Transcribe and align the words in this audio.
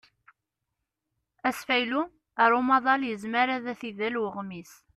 Asfaylu 1.49 2.01
ar 2.43 2.51
umaḍal 2.59 3.01
yezmer 3.09 3.47
ad 3.55 3.65
t-idel 3.79 4.15
uɣmis. 4.25 4.73